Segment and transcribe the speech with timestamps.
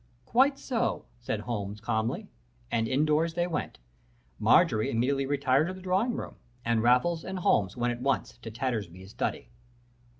[0.25, 2.27] "'Quite so,' said Holmes, calmly.
[2.71, 3.77] And in doors they went.
[4.39, 8.49] Marjorie immediately retired to the drawing room, and Holmes and Raffles went at once to
[8.49, 9.51] Tattersby's study.